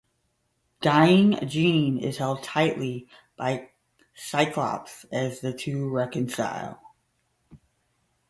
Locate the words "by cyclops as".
3.37-5.41